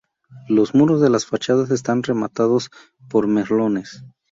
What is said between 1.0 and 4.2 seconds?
las fachadas están rematados por merlones.